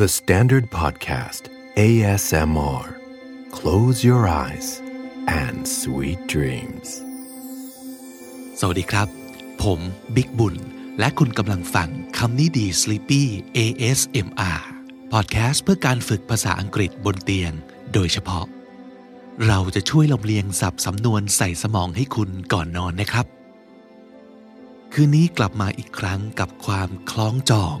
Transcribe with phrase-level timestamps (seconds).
[0.00, 1.42] The Standard Podcast
[1.76, 2.84] ASMR
[3.58, 4.68] Close your eyes
[5.42, 6.88] and sweet dreams
[8.60, 9.08] สวัสดีครับ
[9.62, 9.80] ผม
[10.16, 10.56] บิ๊กบุญ
[10.98, 11.88] และคุณกำลังฟัง
[12.18, 13.22] คำนี้ดี Sleepy
[13.56, 14.60] ASMR
[15.12, 17.52] Podcast เพื่อการฝึกภาษาอังกฤษบนเตียง
[17.94, 18.46] โดยเฉพาะ
[19.46, 23.26] เราจะช่วยลำเลียงสับสำนวนใส่สมองให้คุณก่อนนอนนะครับ
[24.92, 27.78] คืนนี้กลับมาอีกครั้งกับความคล้องจอง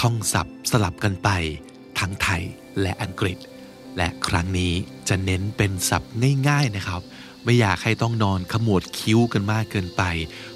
[0.00, 1.28] ท่องศัพท์สลับกันไป
[1.98, 2.42] ทั้งไทย
[2.80, 3.38] และอังกฤษ
[3.96, 4.72] และครั้งนี้
[5.08, 6.12] จะเน้นเป็นศัพท์
[6.48, 7.02] ง่ายๆนะครับ
[7.44, 10.02] ไม่อยากให้ต้องนอนขมวดคิ้วกันมากเกินไป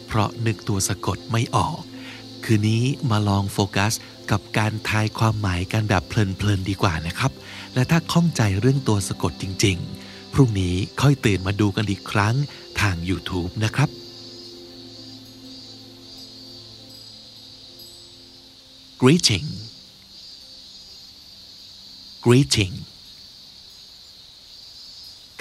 [0.07, 1.77] เพราะนึกตัวสะกดไม่ออก
[2.45, 3.93] คืนนี้มาลองโฟกัส
[4.31, 7.33] กับการทายความหมายกันแบบเพลินๆดีกว่านะครับ
[7.75, 9.77] และถ้าข้องใจเรื่องตัวสะกดจริง
[10.07, 12.35] ๆ พรุ่งนี้ค่อยตื่นมาดูกันอีกครั้ง
[12.81, 13.89] ทาง YouTube นะครับ
[19.03, 19.49] greeting
[22.25, 22.75] greeting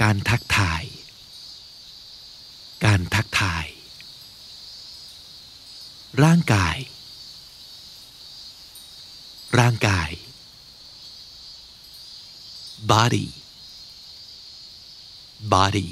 [0.02, 0.84] การทักทาย
[2.86, 3.66] การทักทาย
[6.24, 6.78] ร่างกาย
[9.60, 10.10] ร่างกาย
[12.92, 13.28] body
[15.54, 15.88] body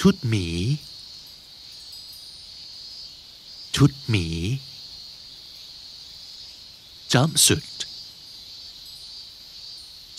[0.00, 0.46] ชุดหมี
[3.76, 4.26] ชุดหมี
[7.12, 7.78] jumpsuit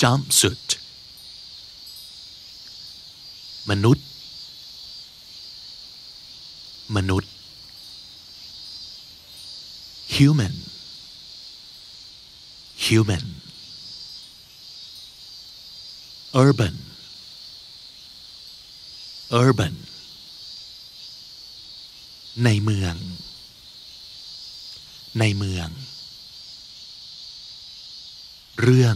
[0.01, 0.67] jumpsuit
[3.69, 4.07] มนุษย์
[6.95, 7.31] มนุษย์
[10.15, 10.55] human
[12.85, 13.25] human
[16.43, 16.75] urban
[19.41, 19.75] urban
[22.43, 22.95] ในเมือง
[25.19, 25.69] ในเมือง
[28.63, 28.95] เรื่อง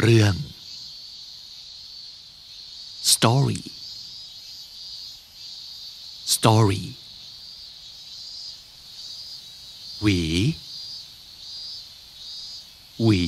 [0.00, 0.34] เรื่อง
[3.12, 3.62] story
[6.34, 6.84] story
[10.00, 10.20] หวี
[13.02, 13.22] หวี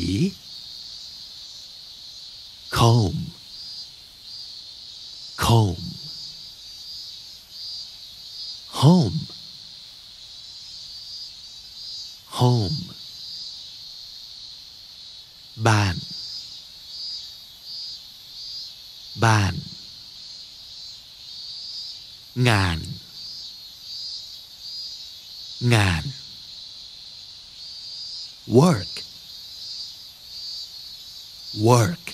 [31.70, 32.06] work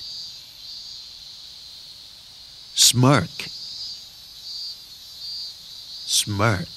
[2.86, 3.36] smirk
[6.18, 6.74] smirk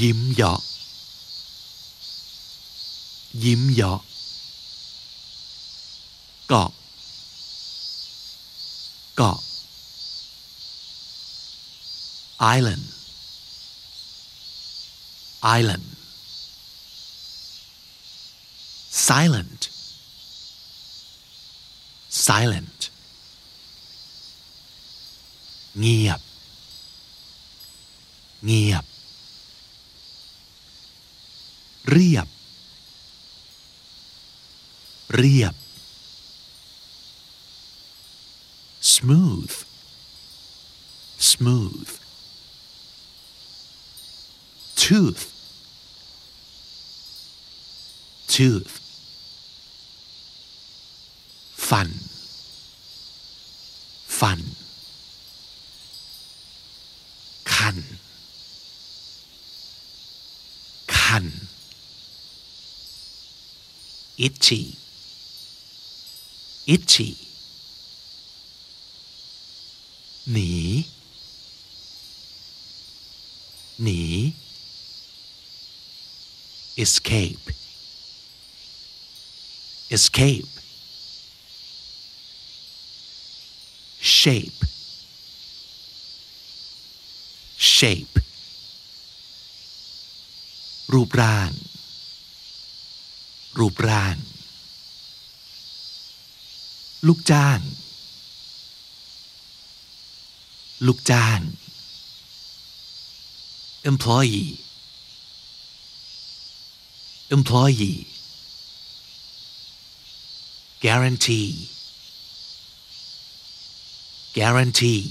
[0.00, 0.60] ยิ้มเยาะ
[3.44, 4.00] ยิ้มเยาะ
[6.48, 6.70] เกาะ
[9.16, 9.38] เกาะ
[12.56, 12.84] island
[15.58, 15.86] island
[19.06, 19.62] silent
[22.26, 22.80] silent
[25.80, 26.20] เงียบ
[28.44, 28.84] เงียบ
[31.90, 32.28] เรียบ
[35.14, 35.54] เรียบ
[38.94, 39.54] smooth
[41.30, 41.90] smooth
[44.82, 45.24] tooth
[48.34, 48.74] tooth
[51.69, 51.89] ฟัน
[54.19, 54.39] ฟัน
[57.53, 57.77] คัน
[60.97, 61.25] คัน
[64.25, 64.61] itchy
[66.73, 67.09] itchy
[70.31, 70.53] หนี
[73.83, 74.01] หนี
[76.83, 77.45] escape
[79.95, 80.49] escape
[84.19, 84.59] shape
[87.75, 88.15] shape
[90.93, 91.51] รูปร่าง
[93.59, 94.15] รูปร่าง
[97.07, 97.59] ลูกจ้าง
[100.85, 101.39] ลูกจ้าง
[103.89, 104.51] employee
[107.35, 107.99] employee
[110.85, 111.51] guarantee
[114.37, 115.01] guarantee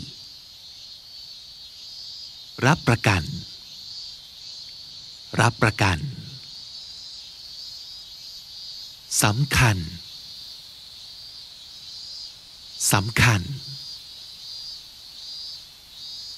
[2.67, 3.23] รับประกัน
[5.41, 5.99] รับประกัน
[9.25, 9.77] สำคัญ
[12.93, 13.43] สำคัญ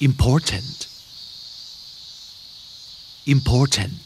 [0.09, 0.79] important
[3.35, 4.05] important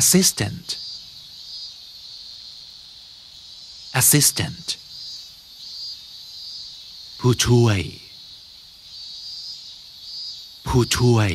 [0.00, 0.66] assistant
[4.00, 4.66] assistant
[7.22, 7.80] ผู้ช่วย
[10.66, 11.30] ผู้ช่วย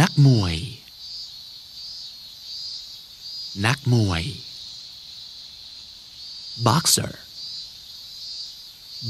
[0.00, 0.56] นักมวย
[3.66, 4.22] นักมวย
[6.66, 7.12] boxer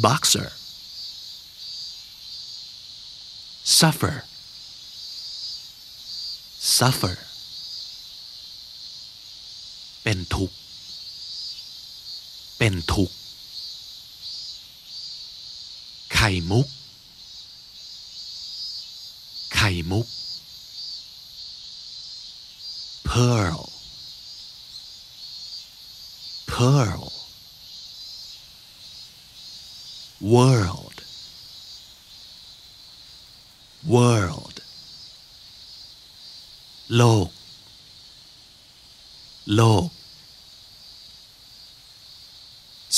[0.04, 0.48] boxer
[3.78, 4.16] suffer
[6.78, 7.16] suffer
[10.02, 10.56] เป็นทุกข์
[12.58, 13.16] เป็นทุกข์
[16.23, 16.67] ไข่มุก
[19.55, 20.07] ไข่มุก
[23.09, 23.63] pearl
[26.51, 27.05] pearl
[30.33, 30.97] world
[33.93, 34.57] world
[36.95, 37.29] โลก
[39.55, 39.89] โลก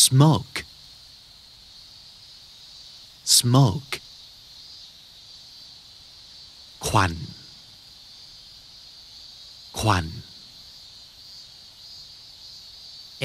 [0.03, 0.57] smoke
[3.46, 3.92] Smoke
[6.86, 7.12] ควัน
[9.78, 10.06] ควัน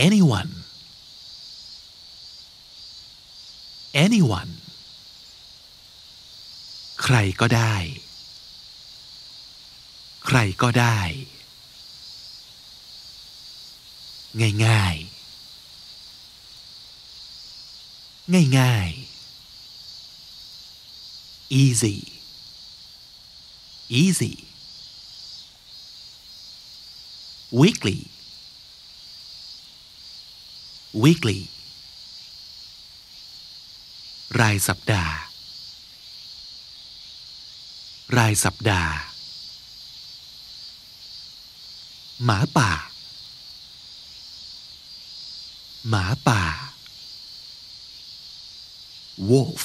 [0.06, 0.54] anyone
[4.04, 4.52] anyone
[7.04, 7.76] ใครก็ได้
[10.26, 11.00] ใครก็ได้
[14.66, 19.11] ง่ายๆง่ายๆ
[21.52, 21.98] easy
[24.02, 24.34] easy
[27.60, 28.00] weekly
[31.04, 31.40] weekly
[34.42, 35.16] รายสัปดาห์
[38.18, 38.94] รายสัปดาห์
[42.26, 42.72] หมาป่า
[45.90, 46.42] หมาป่า
[49.30, 49.64] wolf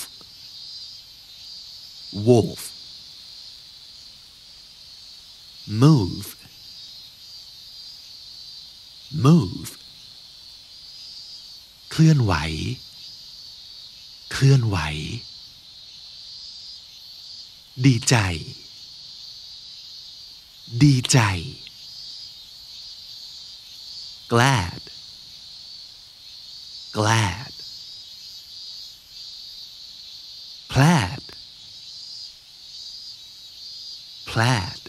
[2.28, 2.62] wolf
[5.82, 6.28] move
[9.24, 9.70] move
[11.90, 12.34] เคลื่อนไหว
[14.32, 14.78] เคลื่อนไหว
[17.84, 18.16] ดีใจ
[20.82, 21.18] ดีใจ
[24.32, 24.82] glad
[26.96, 27.55] glad
[34.36, 34.80] plaid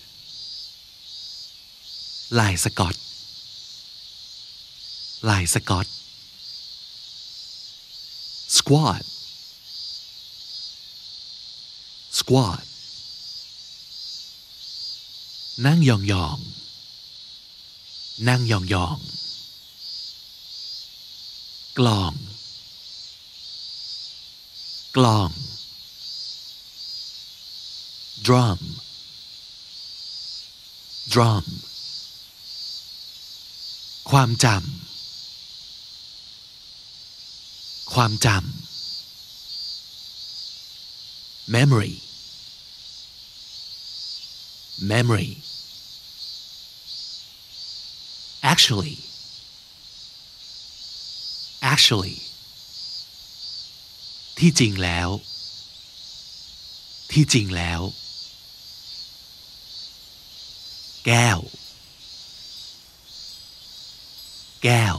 [2.39, 2.95] ลายสกอต
[5.29, 5.87] ลายสกอต
[8.57, 9.03] squat
[12.19, 12.65] squat
[15.65, 16.37] นั่งยองยอง
[18.27, 18.97] นั่งยองยอง
[21.79, 22.13] กลอง
[24.97, 25.29] กลอง
[28.25, 28.59] drum
[31.13, 31.45] drum
[34.11, 34.67] ความจำ
[37.93, 38.37] ความจำ
[41.55, 41.95] memory
[44.93, 45.31] memory
[48.51, 48.97] actually
[51.73, 52.17] actually
[54.37, 55.09] ที่จริงแล้ว
[57.11, 57.81] ที่จริงแล้ว
[61.07, 61.39] แก้ว
[64.63, 64.97] แก้ว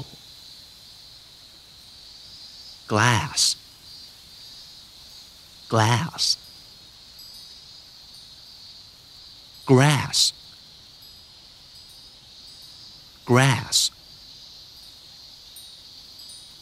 [2.93, 3.43] glass
[5.73, 6.25] glass
[9.71, 10.19] grass
[13.29, 13.79] grass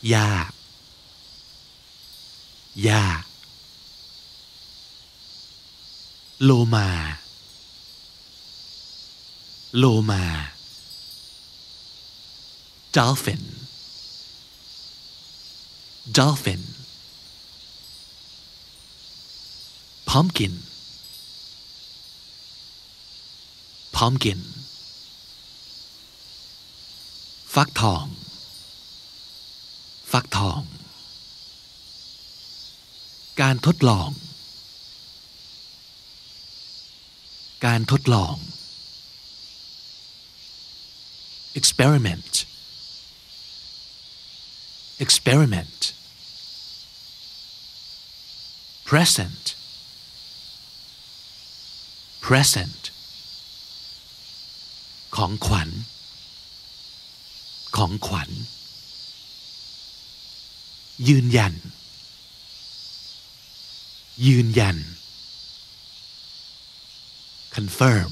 [0.09, 0.31] หญ้า
[2.83, 3.05] หญ้า
[6.43, 6.89] โลมา
[9.75, 10.25] โลมา
[12.97, 13.43] dolphin
[16.19, 16.63] dolphin
[20.11, 20.55] pumpkin
[23.97, 24.41] pumpkin
[27.55, 28.05] ฟักทอง
[30.13, 30.61] ฟักทอง
[33.41, 34.11] การทดลอง
[37.67, 38.37] การทดลอง
[41.60, 42.46] experiment
[45.06, 45.94] experiment
[48.90, 49.46] present
[52.22, 52.84] present
[55.16, 55.70] ของขวัญ
[57.76, 58.30] ของขวัญ
[61.10, 61.54] ยืนยัน
[64.28, 64.78] ยืนยัน
[67.56, 68.12] confirm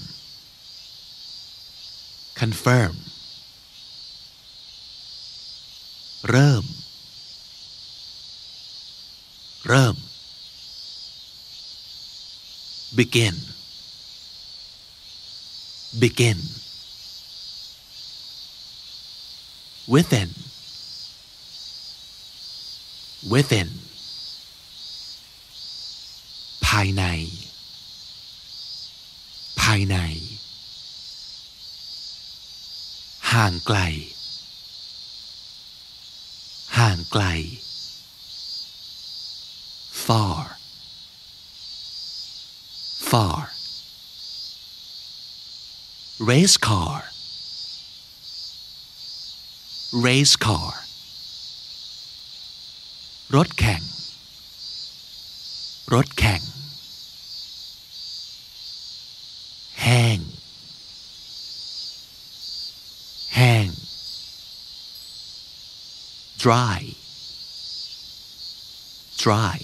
[2.41, 2.95] confirm
[6.30, 6.64] เริ่ม
[9.68, 9.96] เริ่ม
[12.98, 13.36] begin
[16.02, 16.38] begin
[19.92, 20.28] within
[23.32, 23.68] within
[26.66, 27.04] ภายใน
[29.62, 29.96] ภายใน
[33.32, 33.78] ห่างไกล
[36.83, 37.23] ห่างไกล
[40.05, 40.43] far
[43.09, 43.39] far
[46.29, 46.95] race car
[50.05, 50.71] race car
[53.35, 53.83] รถแข่ง
[55.93, 56.41] รถแข่ง
[66.44, 66.80] dry
[69.22, 69.58] dry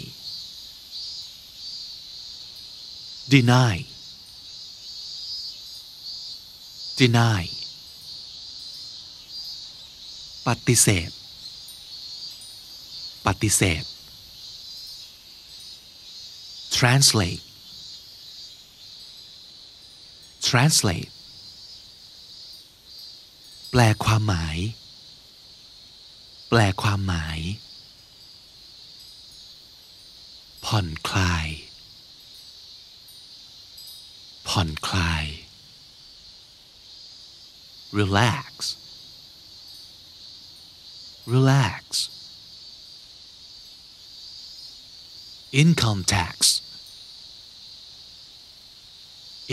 [3.32, 3.76] deny
[7.00, 7.44] deny
[10.46, 11.10] ปฏิเสธ
[13.26, 13.84] ปฏิเสธ
[16.76, 17.42] translate
[20.48, 21.12] translate
[23.70, 24.58] แปลความหมาย
[26.52, 27.40] แปลความหมาย
[30.66, 31.48] ผ่อนคลาย
[34.48, 35.24] ผ่อนคลาย
[37.98, 38.52] relax
[41.32, 41.84] relax
[45.62, 46.36] income tax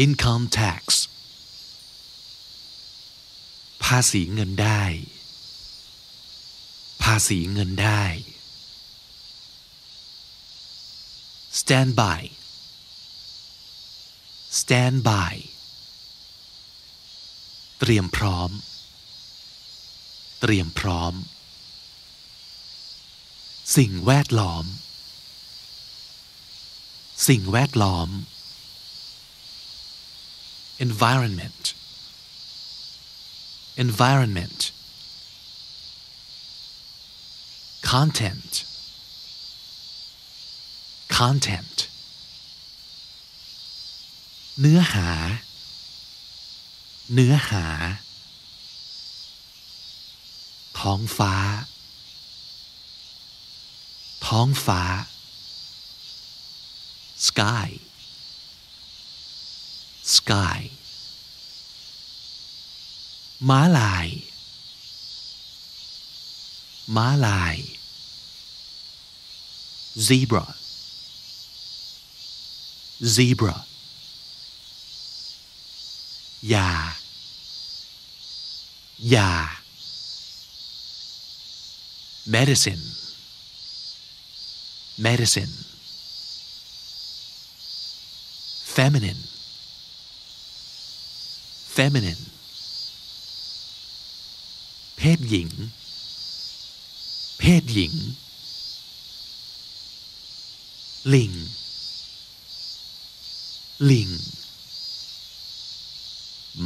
[0.04, 0.84] income tax
[3.84, 8.04] ภาษีเงินได้าษีเงินได้
[11.60, 12.22] stand by
[14.60, 15.34] stand by
[17.80, 18.52] เตรียมพร้อม
[20.42, 21.14] เตรียมพร้อม
[23.78, 24.66] สิ่งแวดล้อม
[27.28, 28.10] สิ่งแวดล้อม
[30.86, 31.64] environment
[33.84, 34.62] environment
[37.92, 38.54] content
[41.18, 41.78] content
[44.60, 45.10] เนื้อหา
[47.14, 47.66] เนื้อหา
[50.80, 51.34] ท้องฟ้า
[54.28, 54.82] ท้องฟ้า
[57.28, 57.70] sky
[60.16, 60.60] sky
[63.50, 64.08] ม้าลาย
[66.97, 67.57] ม้าลาย
[70.07, 70.45] zebra
[73.15, 73.57] zebra
[76.55, 76.71] ยา
[79.15, 79.33] ยา
[82.35, 82.85] medicine
[85.07, 85.55] medicine
[88.77, 89.23] feminine
[91.77, 92.23] feminine
[94.97, 95.49] เพศหญิง
[97.47, 97.95] เพศหญิง
[101.15, 101.33] ลิง
[103.91, 104.11] ลิง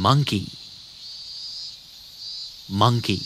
[0.05, 0.45] monkey
[2.81, 3.21] monkey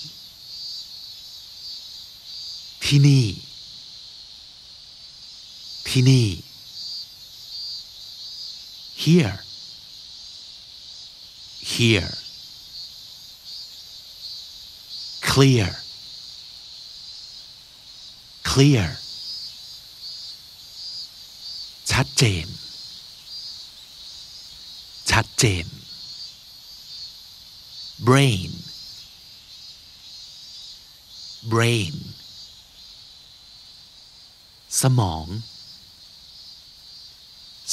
[2.83, 3.25] ที่นี่
[5.87, 6.27] ที่นี่
[9.03, 9.37] here
[11.73, 12.13] here
[15.29, 15.71] clear
[18.56, 18.90] clear
[21.92, 22.46] ชัดเจน
[25.10, 25.66] ชัดเจน
[28.08, 28.50] brain
[31.52, 31.94] brain
[34.82, 35.26] สมอง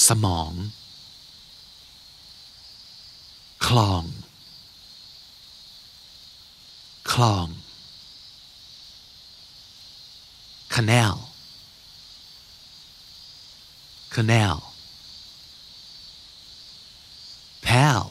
[0.07, 0.51] สมอง
[3.67, 4.03] คลอง
[7.11, 7.47] คลอง
[10.73, 11.17] canal
[14.15, 14.57] canal
[17.65, 18.05] pal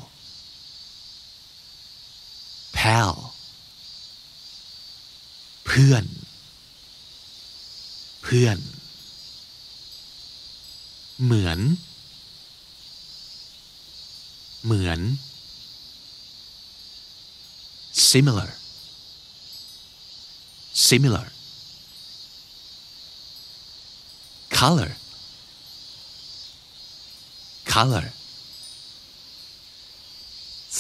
[2.76, 3.14] pal
[5.66, 6.04] เพื่อน
[8.22, 8.58] เพื่อน
[11.22, 11.58] เหมือน
[14.64, 15.00] เหมือน
[18.10, 18.50] similar
[20.88, 21.26] similar
[24.61, 24.91] color
[27.73, 28.07] color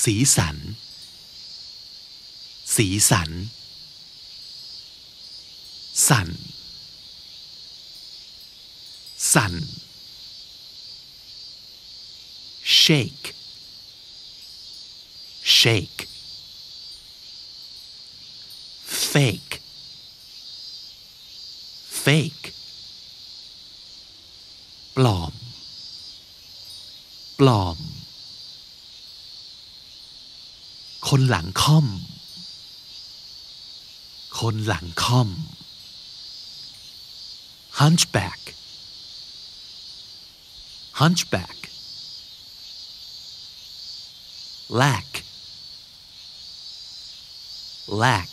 [0.03, 0.57] สีสัน
[2.75, 3.31] สีสัน
[6.07, 6.29] สัน
[9.33, 9.53] สัน
[12.81, 13.27] shake
[15.43, 16.07] shake
[19.11, 19.53] fake
[22.03, 22.45] fake
[24.96, 25.32] ปลอม
[27.38, 27.78] ปลอม
[31.08, 31.86] คนหลังค่อม
[34.40, 35.28] คนหลังค่อม
[37.80, 38.40] hunchback
[41.00, 41.58] hunchback
[44.80, 45.10] lack
[48.02, 48.32] lack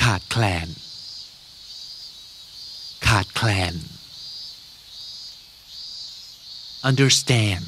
[0.00, 0.68] ขาดแคลน
[3.45, 3.75] ขาดแคลน
[6.89, 7.67] understand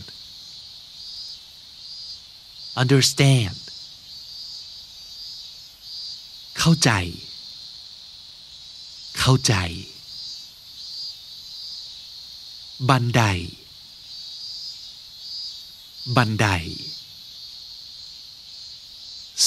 [2.82, 3.60] understand
[6.58, 6.92] เข้าใจ
[9.20, 9.56] เข้าใจ
[12.90, 13.24] บันได
[16.16, 16.48] บันได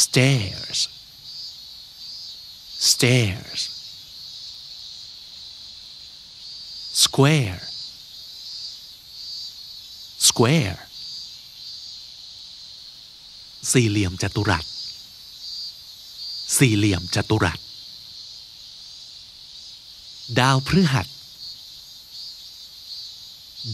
[0.01, 0.79] stairs
[2.90, 3.61] stairs
[6.93, 7.62] Square
[10.27, 10.77] square
[13.71, 14.65] สี่เหลี่ยมจัตุรัส
[16.58, 17.60] สี่เหลี่ยมจัตุรัส
[20.39, 21.08] ดาวพฤหัส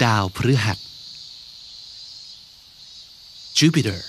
[0.03, 0.77] ดาวพฤหัส
[3.59, 3.99] Jupiter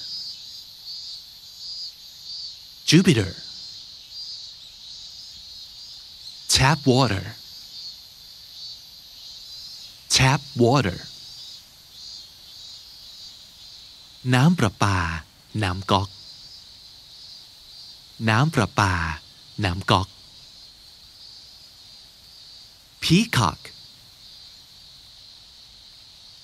[2.91, 3.31] Jupiter
[6.55, 7.25] tap water
[10.19, 10.99] tap water
[14.35, 14.99] น้ำประปา
[15.63, 16.09] น้ำก๊อก
[18.29, 18.93] น้ำประปา
[19.65, 20.09] น้ำก๊อก
[23.03, 23.61] peacock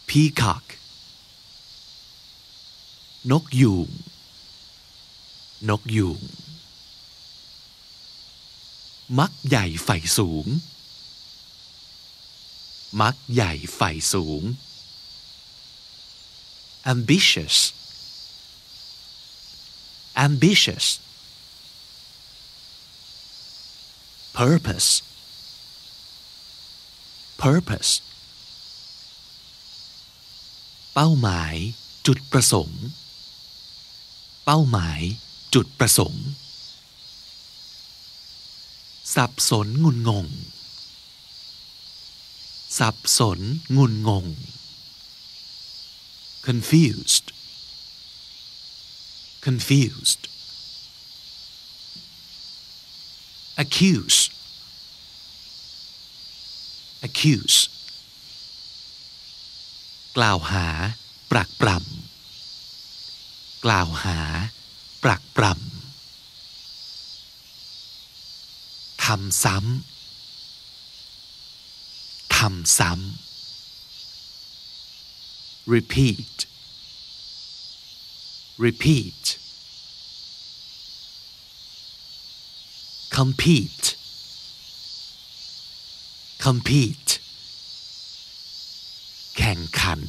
[0.08, 0.64] peacock
[3.30, 3.88] นกยูง
[5.68, 6.20] นกยูง
[9.18, 10.46] มักใหญ่ไฟสูง
[13.00, 13.80] มักใหญ่ไฟ
[14.12, 14.42] สูง
[16.92, 17.56] ambitious
[20.26, 20.86] ambitious
[24.38, 24.90] purpose
[27.42, 27.92] purpose
[30.94, 31.54] เป้าหมาย
[32.06, 32.82] จุดประสงค์
[34.44, 35.00] เป้าหมาย
[35.54, 36.26] จุดประสงค์
[39.14, 40.26] สับสนงุนงง
[42.78, 43.40] สับสน
[43.76, 44.26] งุนงง
[46.46, 47.26] confused
[49.46, 50.22] confused
[53.62, 54.20] accuse
[57.06, 57.58] accuse
[60.16, 60.66] กล่าวหา
[61.30, 64.18] ปรักปรำกล่าวหา
[65.04, 65.54] ปรักปรำ
[69.04, 69.93] ทำซ้ำ
[72.44, 72.98] ทำซ้ำ
[75.74, 76.36] repeat
[78.64, 79.22] repeat
[83.16, 83.86] compete
[86.44, 87.10] compete
[89.38, 90.00] แข่งขัน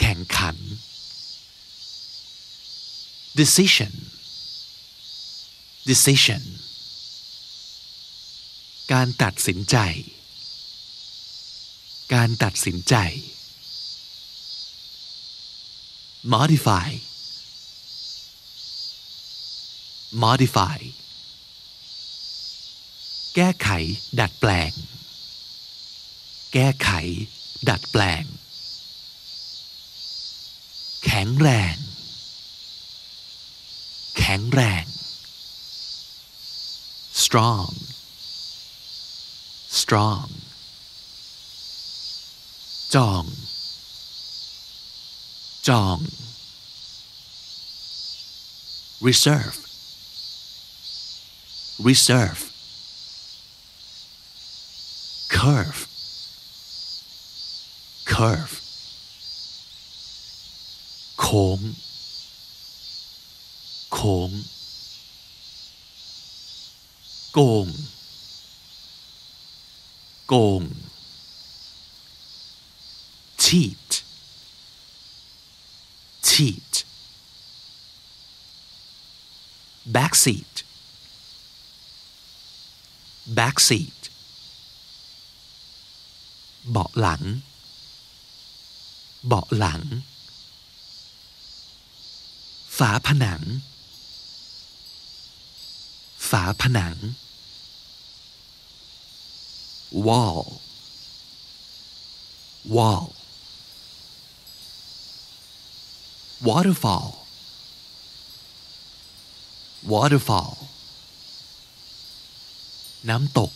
[0.00, 0.56] แข่งขัน
[3.38, 3.94] decision
[5.88, 6.42] decision
[8.92, 9.78] การตัดสินใจ
[12.14, 12.94] การตัดสินใจ
[16.34, 16.88] modify
[20.24, 20.78] modify
[23.34, 23.68] แก้ไข
[24.20, 24.72] ดัดแปลง
[26.52, 26.90] แก้ไข
[27.68, 28.24] ดัดแปลง
[31.04, 31.76] แข็งแรง
[34.18, 34.84] แข็งแรง
[37.22, 37.72] strong
[39.80, 40.28] strong
[42.95, 43.25] จอง
[45.67, 45.97] จอง
[49.07, 49.59] reserve
[51.87, 52.41] reserve
[55.35, 55.81] curve
[58.13, 58.55] curve
[61.21, 61.59] โค้ง
[63.93, 64.31] โค้ง
[67.33, 67.67] โกง
[70.27, 70.61] โกง
[73.46, 73.90] cheat
[76.28, 76.72] cheat
[79.94, 80.54] backseat
[83.38, 84.00] backseat
[86.70, 87.22] เบาะหลัง
[89.26, 89.82] เบาะหลัง
[92.78, 93.42] ฝาผนัง
[96.30, 96.94] ฝาผนัง
[100.06, 100.44] wall
[102.74, 103.15] wall
[106.47, 107.09] waterfall
[109.91, 110.53] waterfall
[113.09, 113.51] น้ำตก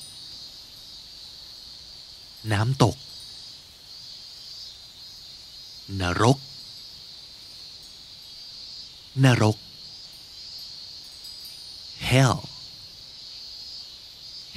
[2.52, 2.96] น้ำตก
[6.02, 6.38] นรก
[9.24, 9.58] นรก
[12.10, 12.40] hell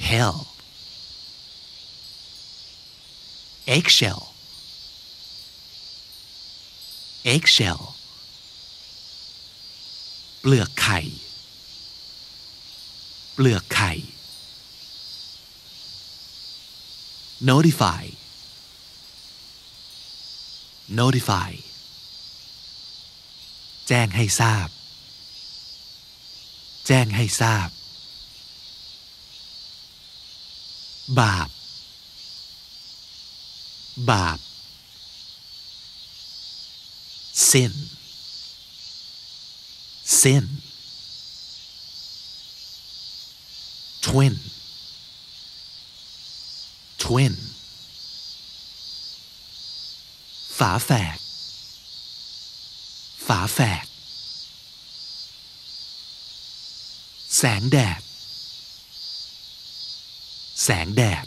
[0.09, 0.37] hell
[3.75, 4.23] eggshell
[7.33, 7.81] eggshell
[10.46, 11.00] เปลือกไข่
[13.34, 13.92] เปลือกไข่
[17.50, 18.04] notify
[21.00, 21.50] notify
[23.88, 24.68] แจ้งให้ทราบ
[26.86, 27.68] แจ้งให้ทราบ
[31.20, 31.48] บาป
[34.10, 34.38] บาป
[37.48, 37.72] sin
[40.04, 40.44] sin
[44.02, 44.34] twin
[46.98, 47.34] twin
[50.58, 51.18] ฝาแฝด
[53.26, 53.86] ฝาแฝด
[57.36, 58.00] แสงแดด
[60.64, 61.26] แสงแดด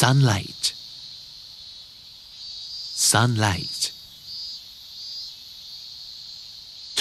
[0.00, 0.64] sunlight
[3.10, 3.93] sunlight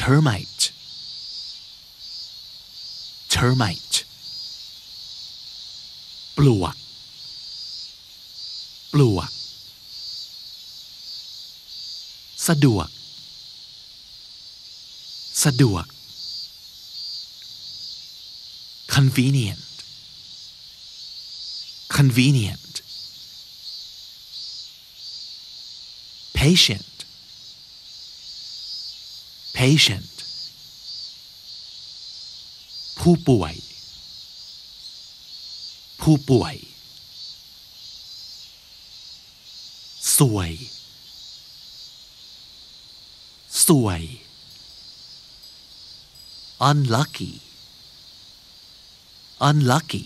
[0.02, 0.64] termite
[3.34, 3.96] termite
[6.36, 6.76] ปลวก
[8.92, 9.30] ปลวก
[12.48, 12.88] สะดวก
[15.44, 15.86] สะดวก
[18.94, 19.64] convenient
[21.96, 22.74] convenient
[26.38, 26.91] patient
[29.62, 30.12] patient
[33.00, 33.54] ผู้ป่วย
[36.00, 36.54] ผู้ป่วย
[40.18, 40.52] สวย
[43.66, 44.02] สวย
[46.68, 47.32] unlucky
[49.48, 50.04] unlucky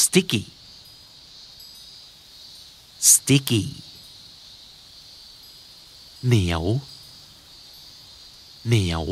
[0.00, 0.44] sticky
[2.98, 3.64] sticky
[6.27, 6.63] เหนียว
[8.67, 9.03] เหนียว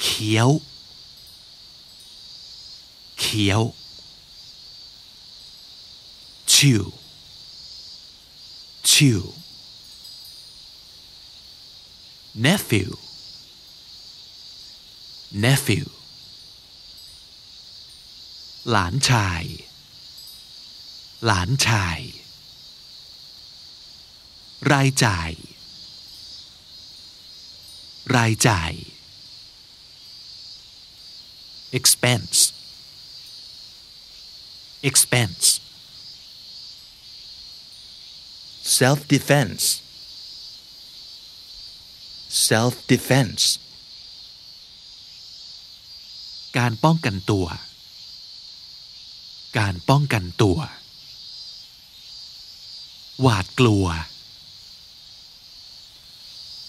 [0.00, 0.50] เขียว
[3.18, 3.62] เขียว
[6.52, 6.84] chew
[8.90, 9.22] chew
[12.44, 12.90] nephew
[15.44, 15.86] nephew
[18.70, 19.44] หลานชาย
[21.26, 21.98] หลานชาย
[24.68, 25.30] รายจ่าย
[28.16, 28.72] รายจ่าย
[31.78, 32.38] expense
[34.90, 35.46] expense
[38.78, 39.64] self defense
[42.48, 43.44] self defense
[46.58, 47.46] การป้องกันตัว
[49.58, 50.58] การป้องกันตัว
[53.20, 53.86] หวาดกลัว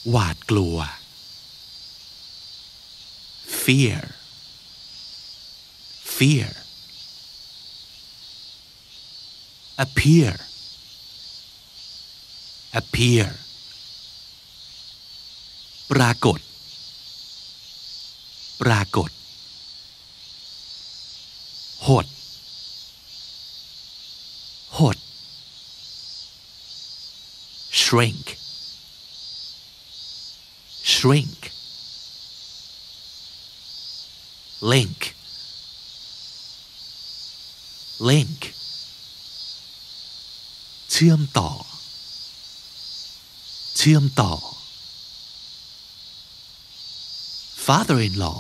[0.10, 0.78] หวาดกลัว
[3.64, 4.04] fear
[6.16, 6.52] fear
[9.84, 10.34] appear
[12.80, 13.28] appear
[15.92, 16.40] ปรากฏ
[18.62, 19.12] ปรากฏ
[21.88, 22.06] หด
[24.80, 24.98] หด
[27.82, 28.41] shrink
[31.02, 31.42] shrink
[34.72, 35.02] link
[38.10, 38.42] link
[40.92, 41.52] เชื่อมต่อ
[43.78, 44.34] เชื่อมต่อ
[47.66, 48.40] father-in-law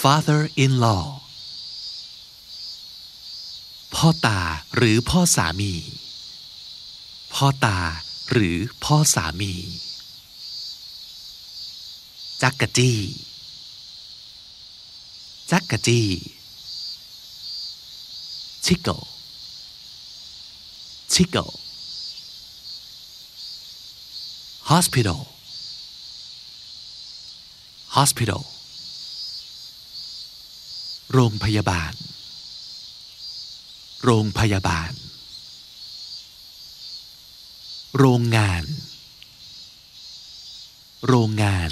[0.00, 1.04] father-in-law
[3.94, 4.40] พ่อตา
[4.76, 5.72] หรือพ่อสามี
[7.34, 7.78] พ่อตา
[8.30, 9.54] หรือพ่อสามี
[12.42, 12.98] จักกะจี้
[15.50, 16.06] จักกะจี้
[18.66, 19.04] tickle
[21.14, 21.54] tickle
[24.70, 25.20] hospital
[27.96, 28.42] hospital
[31.12, 31.92] โรงพยาบาล
[34.04, 34.92] โรงพยาบาล
[37.98, 38.64] โรงงาน
[41.08, 41.70] โรงงาน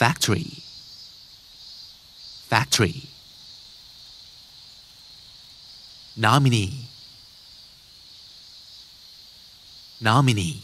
[0.00, 0.48] factory
[2.50, 2.96] factory
[6.26, 6.72] nominee
[10.08, 10.56] nominee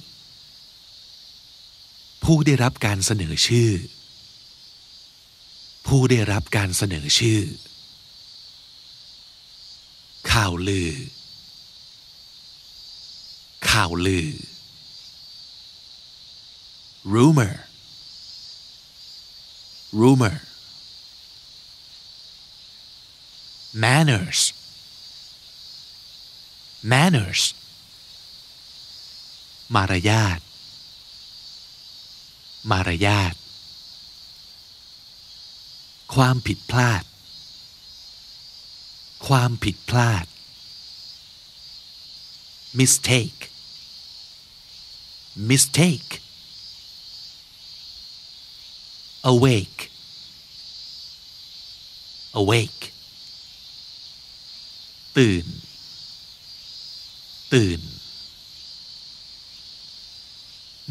[2.25, 3.73] ผู้ได้รับการเสนอชื่อ
[5.87, 7.41] ผู้ได้รับการเสนอชื่อ
[10.33, 10.91] ข่าวลือ
[13.71, 14.29] ข่าวลือ
[17.15, 17.66] rumor
[19.93, 20.41] rumor
[23.75, 24.41] manners
[26.83, 27.43] manners
[29.75, 30.41] มารยาท
[32.71, 33.35] มารยาท
[36.15, 37.05] ความผิดพลาด
[39.27, 40.27] ความผิดพลาด
[42.79, 43.41] mistake
[45.51, 46.11] mistake
[49.33, 49.83] awake
[52.41, 52.85] awake
[55.17, 55.47] ตื่น
[57.55, 57.81] ตื่น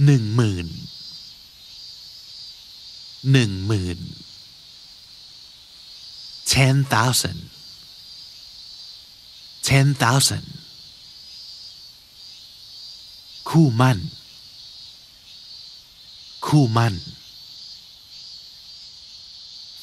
[0.06, 0.67] หนึ่งหมื่น
[3.32, 4.00] หนึ่งหมื่น
[6.54, 7.41] ten thousand
[9.67, 10.48] ten thousand
[13.50, 14.00] คู่มั่น
[16.48, 16.95] คู่มั่น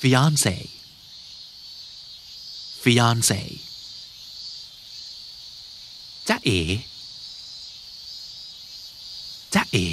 [0.01, 0.55] fiance
[2.83, 3.41] fiance
[6.27, 6.59] จ๊ะเอ๋
[9.53, 9.87] จ๊ะเอ๋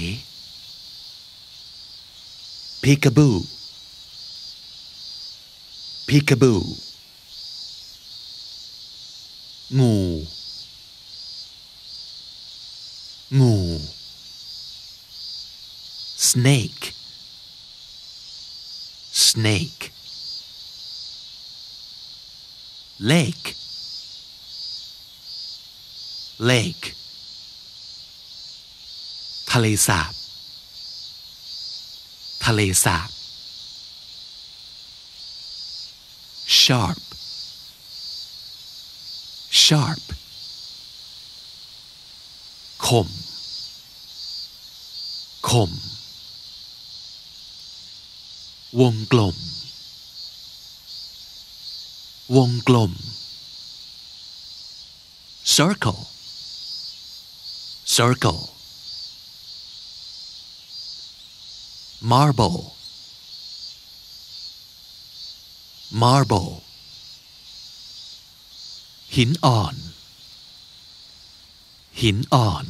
[2.83, 3.37] peekaboo
[6.07, 6.64] peekaboo
[9.78, 9.94] งู
[13.38, 13.54] งู
[16.28, 16.85] snake
[19.26, 19.83] snake
[22.99, 23.55] lake
[26.49, 26.88] lake
[29.51, 30.13] ทะเลสาบ
[32.45, 33.09] ทะเลสาบ
[36.62, 36.99] sharp
[39.63, 40.03] sharp
[42.88, 43.07] คม
[45.49, 45.71] คม
[48.79, 49.35] วงกลม
[52.37, 52.92] วงกลม
[55.57, 56.02] circle
[57.96, 58.42] circle
[62.12, 62.61] marble
[66.02, 66.52] marble
[69.16, 69.74] หินอ่อน
[72.00, 72.66] หินอ่อน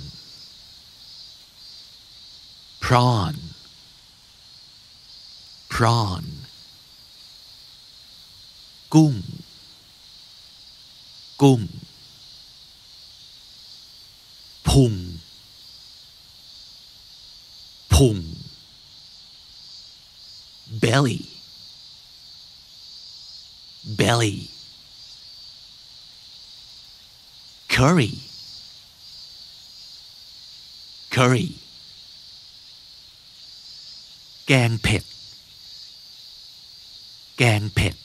[2.85, 3.35] prawn
[5.73, 6.25] prawn
[8.95, 9.15] กุ้ง
[11.42, 11.62] กุ้ง
[14.70, 14.94] พุง
[17.94, 18.18] พุง
[20.84, 21.22] belly
[24.00, 24.38] belly
[27.74, 28.14] curry
[31.16, 31.48] curry
[34.48, 35.04] แกงเผ็ด
[37.38, 37.96] แกงเผ็ด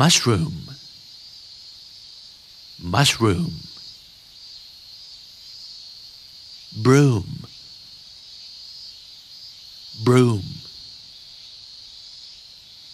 [0.00, 0.54] mushroom
[2.94, 3.52] mushroom
[6.84, 7.28] broom
[10.06, 10.44] broom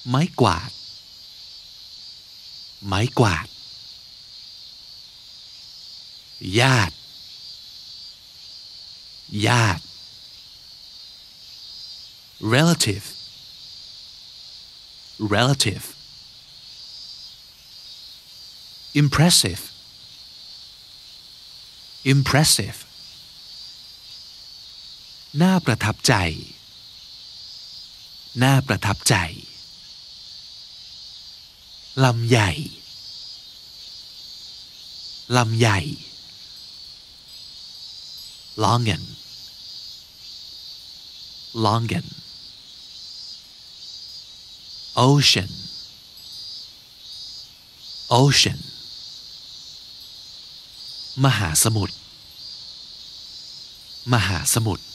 [0.09, 0.71] ไม้กวาด
[2.87, 3.47] ไม้กวาด
[6.61, 6.97] ญาติ
[9.47, 9.85] ญาติ
[12.55, 13.07] relative
[15.35, 15.85] relative
[18.93, 19.63] Impressive
[22.13, 22.80] impressive
[25.41, 26.13] น่าประทับใจ
[28.43, 29.15] น่าประทับใจ
[32.04, 32.52] ลำใหญ่
[35.38, 35.80] ลำใหญ่
[38.60, 39.04] longen
[41.54, 42.08] longen
[44.95, 45.49] ocean
[48.10, 48.60] ocean
[51.26, 51.96] มหาสมุทร
[54.14, 54.86] มหาสมุทร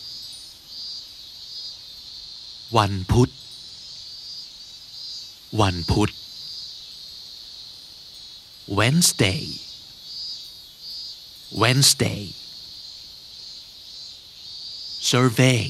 [2.76, 3.30] วันพุธ
[5.60, 6.10] วันพุธ
[8.78, 9.44] Wednesday
[11.62, 12.22] Wednesday
[15.10, 15.64] survey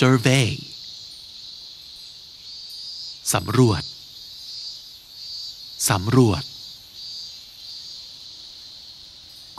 [0.00, 0.48] survey
[3.32, 3.82] สำรวจ
[5.90, 6.44] สำรวจ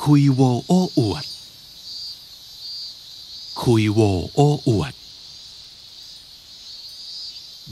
[0.06, 1.26] คุยโวโอ้อวด
[3.62, 4.00] คุยโว
[4.36, 4.94] โอ้อวด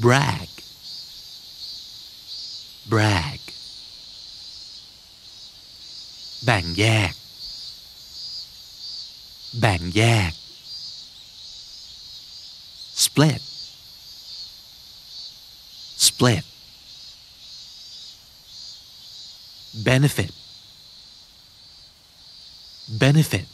[0.04, 0.50] brag
[2.92, 3.40] brag
[6.44, 7.14] แบ่งแยก
[9.60, 10.34] แบ่งแยก
[13.04, 13.42] split
[16.06, 16.46] split
[19.88, 20.34] benefit
[23.02, 23.48] benefit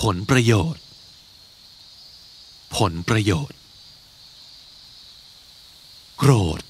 [0.00, 0.82] ผลประโยชน์
[2.76, 3.58] ผลประโยชน์
[6.18, 6.60] โกรธ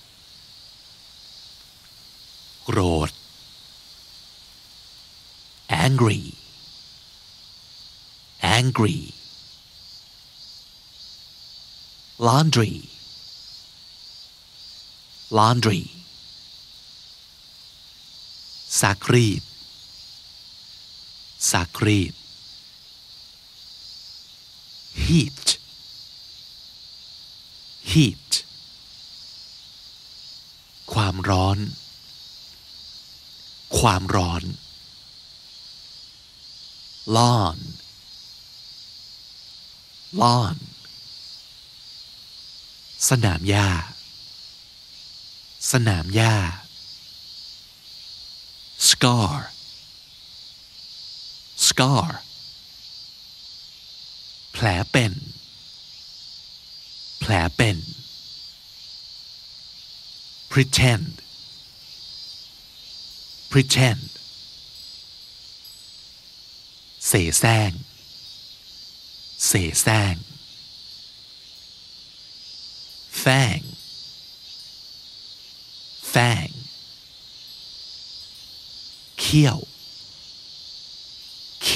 [2.65, 3.11] โกรธ
[5.85, 6.23] angry
[8.57, 8.99] angry
[12.27, 12.75] laundry
[15.39, 15.83] laundry
[18.81, 19.43] ซักรีด
[21.51, 22.15] ซักรีด
[25.07, 25.47] heat
[27.93, 28.31] heat
[30.93, 31.59] ความร้อน
[33.79, 34.43] ความร้อน
[37.17, 37.59] lawn
[40.23, 40.57] lawn
[43.09, 43.69] สนามหญ้า
[45.73, 46.35] สนามหญ้า
[48.89, 49.56] scar
[51.65, 52.07] scar
[54.53, 55.13] แผลเป็น
[57.21, 57.79] แผลเป็น
[60.53, 61.09] pretend
[63.51, 64.03] pretend
[67.07, 67.73] เสแสร้ง
[69.47, 70.15] เสแสร้ง
[73.27, 73.65] fang
[76.13, 76.53] fang
[79.19, 79.59] เขี้ยว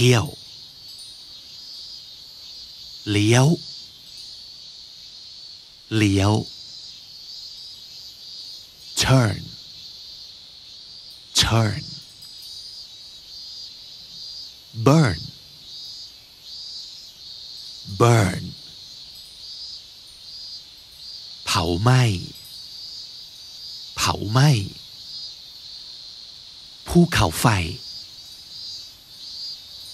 [0.03, 0.29] เขี้ยว
[3.11, 3.47] เลี้ยว
[5.97, 6.33] เลี้ยว
[9.03, 9.43] turn
[11.41, 11.85] turn
[14.87, 15.21] burn
[18.01, 18.45] burn
[21.47, 22.03] เผาไหม้
[23.97, 24.51] เผาไหม้
[26.89, 27.47] ภูเขาไฟ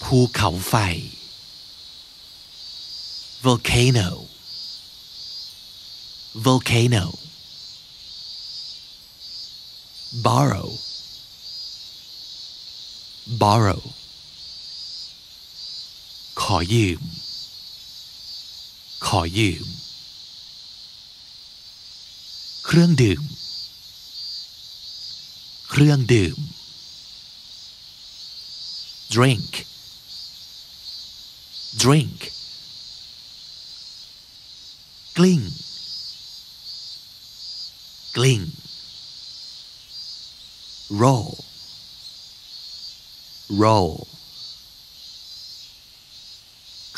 [0.03, 0.75] ภูเขาไฟ
[3.45, 4.11] volcano
[6.47, 7.07] volcano
[10.27, 10.71] borrow
[13.43, 13.83] borrow
[16.43, 17.03] ขอยืม
[19.07, 19.67] ขอยืม
[22.67, 23.23] เครื่องดื่ม
[25.71, 26.39] เครื่องดื่ม
[29.15, 29.53] drink
[31.83, 32.19] drink
[35.17, 35.41] กลิ้ง
[38.17, 38.41] กลิ้ง
[41.03, 41.31] roll
[43.63, 43.95] roll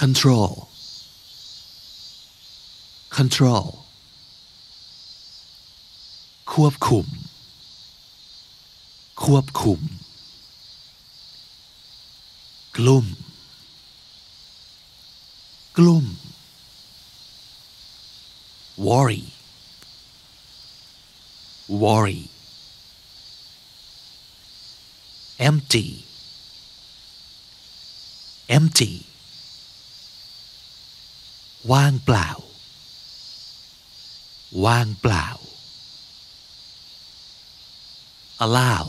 [0.01, 0.53] control
[3.17, 3.67] control
[6.53, 7.07] ควบคุม
[9.25, 9.81] ควบคุม
[12.77, 13.07] กลุ่ม
[15.78, 16.06] กลุ่ม
[18.88, 19.26] worry
[21.84, 22.22] worry
[25.48, 25.88] empty
[28.58, 28.94] empty
[31.72, 32.30] ว่างเปล่า
[34.66, 35.28] ว่างเปล่า
[38.46, 38.86] allow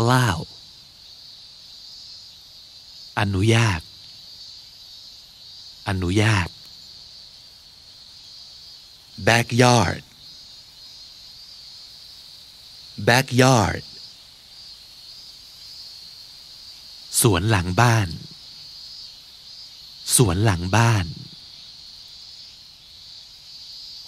[0.00, 0.36] allow
[3.19, 3.81] อนุญาต
[5.89, 6.49] อนุญาต
[9.27, 10.03] backyard
[13.07, 13.83] backyard
[17.21, 18.07] สวนหลังบ้าน
[20.15, 21.05] สวนหลังบ้าน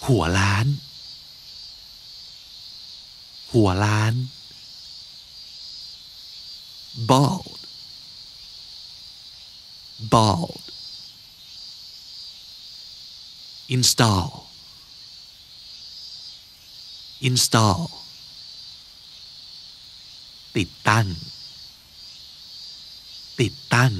[0.06, 0.66] หัวล้าน
[3.52, 4.14] หัวล้าน
[7.10, 7.57] bald
[10.13, 10.63] bald
[13.75, 14.29] install
[17.27, 17.81] install
[20.57, 21.07] ติดตั้ง
[23.39, 23.93] ติดตั้ง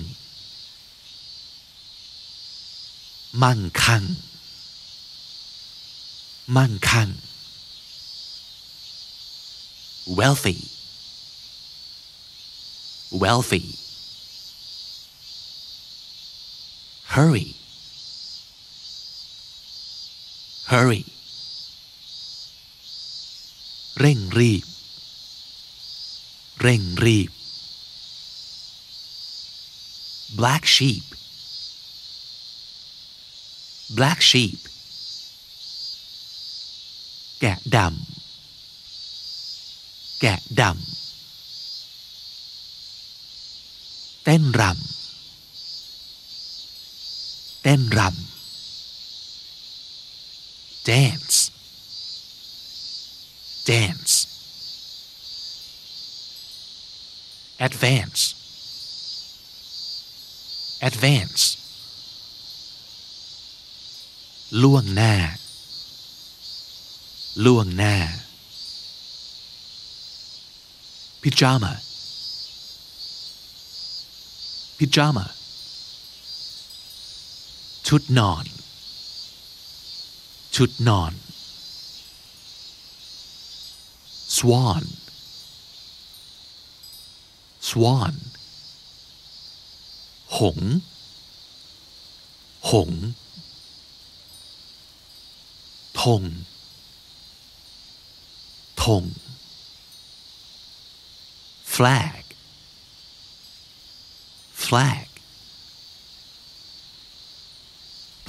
[3.44, 4.04] มั่งคั่ง
[6.56, 7.10] มั่งคั่ง
[10.18, 10.58] wealthy
[13.22, 13.64] wealthy
[17.19, 17.49] hurry
[20.73, 21.03] hurry
[24.01, 24.65] เร่งรีบ
[26.61, 27.31] เร่งรีบ
[30.39, 31.05] black sheep
[33.99, 34.59] black sheep
[37.41, 40.73] แกะดำแกะดำ
[44.25, 44.98] เต้นรำ
[47.68, 48.14] ต้นรำ
[50.90, 51.38] dance
[53.70, 54.14] dance
[57.68, 58.22] advance
[60.90, 61.44] advance
[64.64, 65.14] ล่วงหน้า
[67.46, 67.96] ล่วงหน้า
[71.24, 71.80] pajama
[74.78, 75.37] pajama
[77.93, 78.45] ชุดนอน
[80.57, 81.13] ชุดนอน
[84.37, 84.85] swan
[87.69, 88.15] swan
[90.39, 90.59] หง
[92.71, 92.91] หง
[96.01, 96.23] ธง
[98.83, 99.05] ธง
[101.75, 102.25] flag
[104.65, 105.09] flag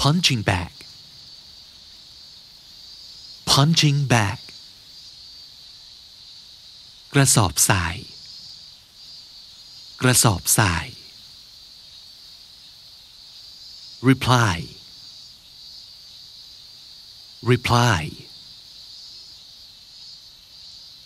[0.02, 0.72] punching bag
[3.52, 4.40] punching bag
[7.14, 7.96] กระสอบทราย
[10.02, 10.86] กระสอบทราย
[14.10, 14.58] reply
[17.52, 18.02] reply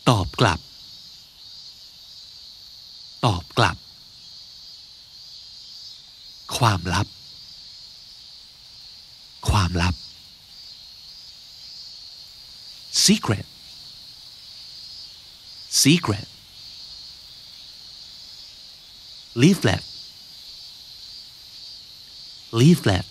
[0.10, 0.60] ตอบกลับ
[3.26, 3.78] ตอบกลับ
[6.58, 7.08] ความลับ
[9.54, 9.96] ความลับ
[13.06, 13.46] secret
[15.84, 16.28] secret
[19.42, 19.84] leaflet
[22.60, 23.06] leaflet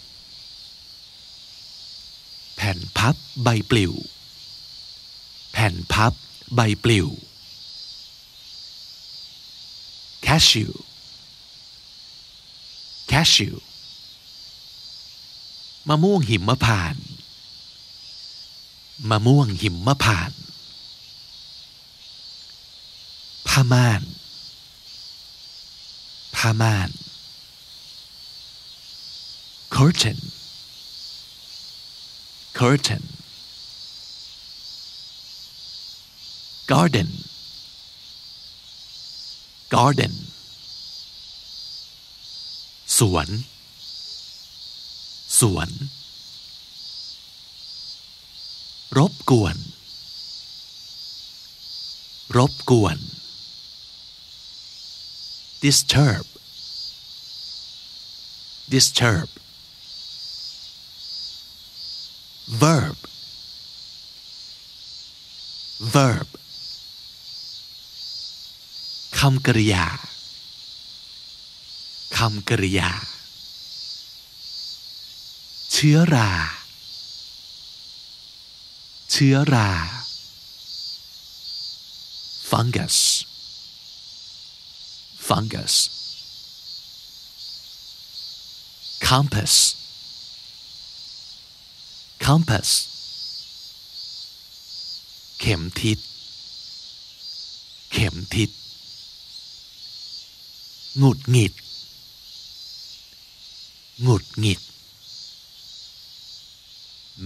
[2.56, 3.92] แผ่นพับใบปลิว
[5.52, 6.12] แผ่นพับ
[6.54, 7.08] ใบปลิว
[10.26, 10.72] cashew
[13.10, 13.56] cashew
[15.88, 16.94] มะม่วงหิมพาน
[19.10, 20.32] มะม่วงหิมพาน
[23.48, 24.02] ผ้าม่าน
[26.36, 26.90] ผ้าม่าน
[29.76, 30.18] curtain
[32.58, 33.04] curtain
[36.70, 37.10] garden
[39.74, 40.14] garden
[42.98, 43.28] สวน
[45.42, 45.70] สวน
[48.98, 49.56] รบกวน
[52.36, 52.98] รบกวน
[55.64, 56.26] disturb
[58.72, 59.28] disturb
[62.62, 62.98] verb
[65.94, 66.28] verb
[69.18, 69.86] คำกริยา
[72.16, 73.11] คำกริยา
[75.86, 76.30] ชื้อรา
[79.12, 79.70] เชื้อรา
[82.50, 82.96] fungus
[85.26, 85.74] fungus
[89.08, 89.54] compass
[92.24, 92.70] compass
[95.40, 95.98] เข็มทิศ
[97.92, 98.50] เข็มทิศ
[100.98, 101.52] หงุดหงิด
[104.02, 104.60] หงุดหงิด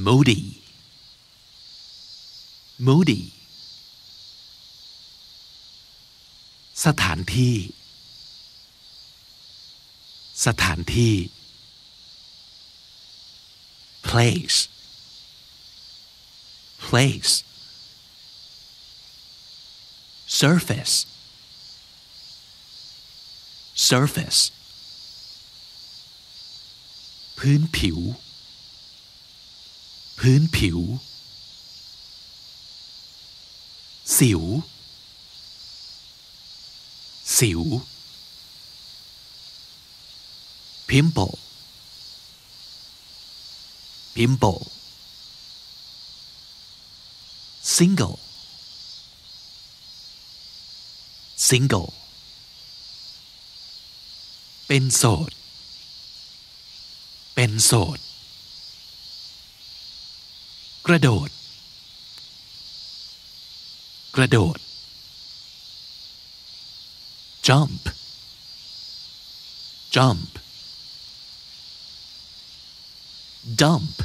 [0.05, 0.43] moody
[2.87, 3.23] moody
[6.85, 7.57] สถานที่
[10.47, 11.15] สถานที่
[14.09, 14.59] place
[16.85, 17.35] place
[20.41, 20.97] surface
[23.89, 24.41] surface
[27.39, 27.99] พื้นผิว
[30.19, 30.79] พื้นผิว
[34.19, 34.43] สิว
[37.39, 37.61] สิว
[40.89, 41.37] pimple
[44.15, 44.63] pimple
[47.77, 48.19] single
[51.49, 51.91] single
[54.67, 55.31] เป็นโสด
[57.35, 57.99] เป็นโสด
[60.88, 61.30] กระโดด
[64.16, 64.58] กระโดด
[67.48, 67.84] jump
[69.96, 70.32] jump
[73.62, 73.96] dump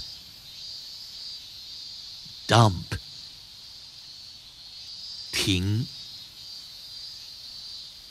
[2.52, 2.88] dump
[5.38, 5.64] ทิ้ง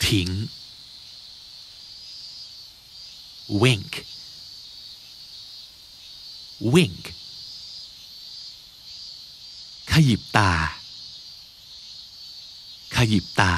[0.04, 0.30] ทิ้ง
[3.62, 3.92] wink
[6.72, 7.14] wink
[9.93, 10.51] ขยิบตา
[12.95, 13.53] ขยิบตา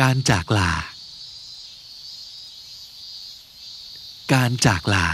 [0.00, 0.70] การจากลา
[4.32, 5.06] การจากลา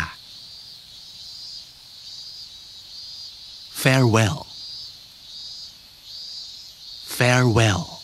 [3.83, 4.41] farewell
[7.17, 7.96] farewell